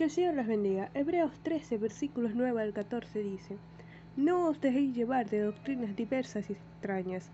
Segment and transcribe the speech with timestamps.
[0.00, 0.88] Que el Señor las bendiga.
[0.94, 3.58] Hebreos 13, versículos 9 al 14 dice,
[4.16, 7.30] No os dejéis llevar de doctrinas diversas y extrañas,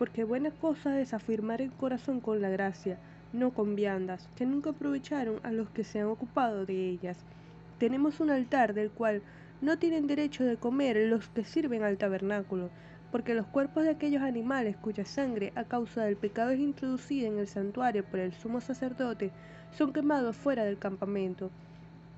[0.00, 2.98] porque buena cosa es afirmar el corazón con la gracia,
[3.32, 7.18] no con viandas, que nunca aprovecharon a los que se han ocupado de ellas.
[7.78, 9.22] Tenemos un altar del cual
[9.60, 12.68] no tienen derecho de comer los que sirven al tabernáculo,
[13.12, 17.38] porque los cuerpos de aquellos animales cuya sangre a causa del pecado es introducida en
[17.38, 19.30] el santuario por el sumo sacerdote,
[19.70, 21.52] son quemados fuera del campamento.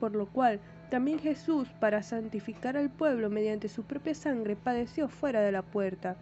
[0.01, 0.59] Por lo cual,
[0.91, 6.16] también Jesús, para santificar al pueblo mediante su propia sangre, padeció fuera de la puerta.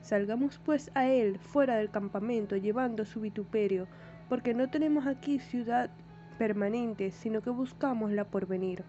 [0.00, 3.86] Salgamos pues a él fuera del campamento, llevando su vituperio,
[4.28, 5.90] porque no tenemos aquí ciudad
[6.38, 8.84] permanente, sino que buscamos la porvenir.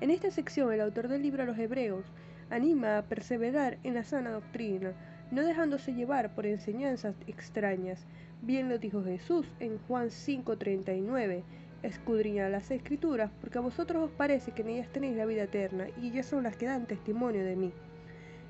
[0.00, 2.04] En esta sección el autor del libro a los Hebreos
[2.50, 4.92] anima a perseverar en la sana doctrina,
[5.30, 8.06] no dejándose llevar por enseñanzas extrañas.
[8.42, 11.42] Bien lo dijo Jesús en Juan 5:39,
[11.84, 15.86] escudriñad las escrituras, porque a vosotros os parece que en ellas tenéis la vida eterna,
[16.00, 17.72] y ellas son las que dan testimonio de mí.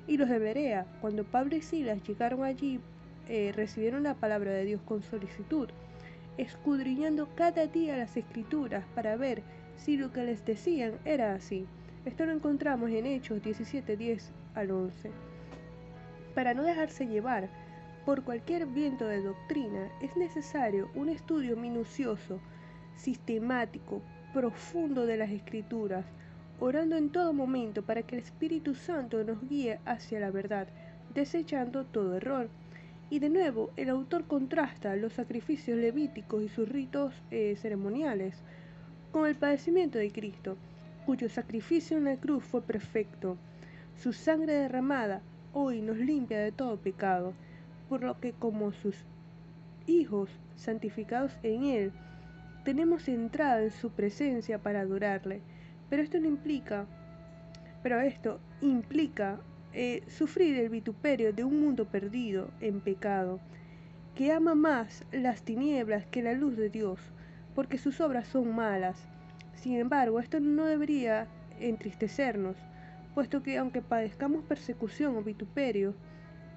[0.07, 2.79] Y los de Berea, cuando Pablo y Silas llegaron allí,
[3.27, 5.69] eh, recibieron la palabra de Dios con solicitud,
[6.37, 9.41] escudriñando cada día las escrituras para ver
[9.77, 11.65] si lo que les decían era así.
[12.05, 15.11] Esto lo encontramos en Hechos 17, 10 al 11.
[16.35, 17.49] Para no dejarse llevar
[18.05, 22.39] por cualquier viento de doctrina, es necesario un estudio minucioso,
[22.95, 24.01] sistemático,
[24.33, 26.05] profundo de las escrituras,
[26.59, 30.67] orando en todo momento para que el Espíritu Santo nos guíe hacia la verdad,
[31.13, 32.49] desechando todo error.
[33.09, 38.35] Y de nuevo, el autor contrasta los sacrificios levíticos y sus ritos eh, ceremoniales
[39.11, 40.57] con el padecimiento de Cristo,
[41.05, 43.37] cuyo sacrificio en la cruz fue perfecto.
[43.95, 45.21] Su sangre derramada
[45.53, 47.33] hoy nos limpia de todo pecado,
[47.87, 48.95] por lo que como sus
[49.87, 51.91] hijos santificados en Él,
[52.65, 55.41] tenemos entrada en su presencia para adorarle.
[55.89, 56.85] Pero esto no implica,
[57.81, 59.39] pero esto implica
[59.71, 63.39] eh, sufrir el vituperio de un mundo perdido en pecado,
[64.15, 66.99] que ama más las tinieblas que la luz de Dios
[67.55, 68.97] porque sus obras son malas.
[69.55, 71.27] Sin embargo, esto no debería
[71.59, 72.57] entristecernos,
[73.15, 75.95] puesto que aunque padezcamos persecución o vituperio,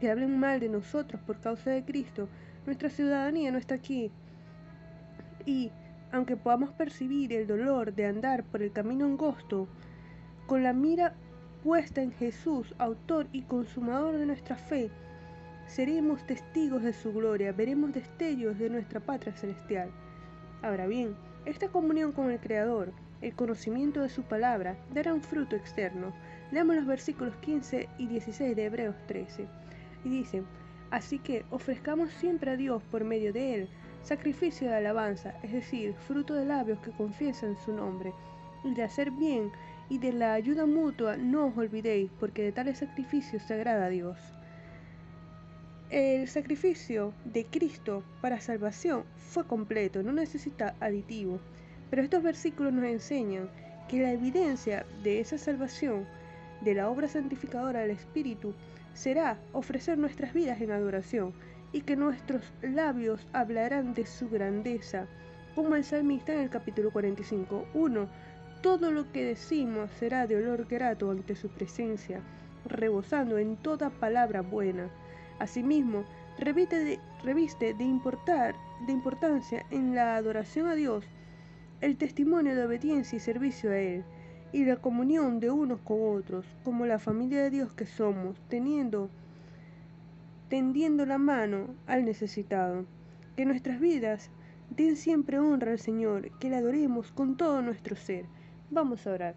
[0.00, 2.28] que hablen mal de nosotros por causa de Cristo,
[2.66, 4.10] nuestra ciudadanía no está aquí.
[5.46, 5.70] Y
[6.12, 9.68] aunque podamos percibir el dolor de andar por el camino angosto,
[10.46, 11.14] con la mira
[11.62, 14.90] puesta en Jesús, autor y consumador de nuestra fe,
[15.66, 19.90] seremos testigos de su gloria, veremos destellos de nuestra patria celestial.
[20.62, 21.14] Ahora bien,
[21.44, 26.12] esta comunión con el Creador, el conocimiento de su palabra, dará un fruto externo.
[26.50, 29.46] Leamos los versículos 15 y 16 de Hebreos 13.
[30.04, 30.42] Y dice,
[30.90, 33.68] así que ofrezcamos siempre a Dios por medio de Él
[34.08, 38.14] sacrificio de alabanza, es decir, fruto de labios que confiesan su nombre,
[38.64, 39.52] y de hacer bien
[39.90, 43.90] y de la ayuda mutua no os olvidéis, porque de tales sacrificios se agrada a
[43.90, 44.18] Dios.
[45.90, 51.38] El sacrificio de Cristo para salvación fue completo, no necesita aditivo.
[51.88, 53.48] Pero estos versículos nos enseñan
[53.88, 56.06] que la evidencia de esa salvación,
[56.60, 58.54] de la obra santificadora del Espíritu,
[58.92, 61.32] será ofrecer nuestras vidas en adoración
[61.72, 65.06] y que nuestros labios hablarán de su grandeza,
[65.54, 68.08] como el salmista en el capítulo 45, 1.
[68.62, 72.20] Todo lo que decimos será de olor grato ante su presencia,
[72.64, 74.88] rebosando en toda palabra buena.
[75.38, 76.04] Asimismo,
[76.38, 78.54] reviste de, reviste de, importar,
[78.86, 81.04] de importancia en la adoración a Dios
[81.80, 84.04] el testimonio de obediencia y servicio a Él,
[84.52, 89.10] y la comunión de unos con otros, como la familia de Dios que somos, teniendo,
[90.48, 92.86] tendiendo la mano al necesitado.
[93.36, 94.30] Que nuestras vidas
[94.70, 98.24] den siempre honra al Señor, que le adoremos con todo nuestro ser.
[98.70, 99.34] Vamos a orar.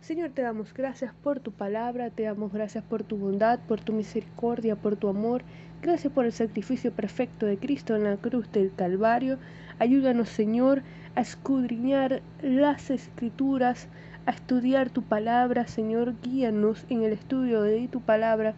[0.00, 3.92] Señor, te damos gracias por tu palabra, te damos gracias por tu bondad, por tu
[3.92, 5.42] misericordia, por tu amor.
[5.80, 9.38] Gracias por el sacrificio perfecto de Cristo en la cruz del Calvario.
[9.78, 10.82] Ayúdanos, Señor,
[11.14, 13.88] a escudriñar las escrituras,
[14.26, 15.66] a estudiar tu palabra.
[15.66, 18.54] Señor, guíanos en el estudio de tu palabra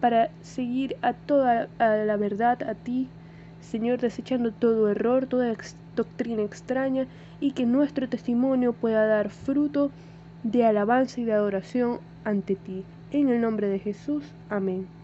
[0.00, 3.08] para seguir a toda la verdad, a ti,
[3.60, 5.54] Señor, desechando todo error, toda
[5.96, 7.06] doctrina extraña
[7.40, 9.90] y que nuestro testimonio pueda dar fruto
[10.42, 12.84] de alabanza y de adoración ante ti.
[13.10, 14.24] En el nombre de Jesús.
[14.48, 14.97] Amén.